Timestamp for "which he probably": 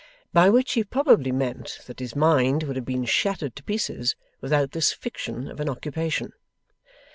0.49-1.31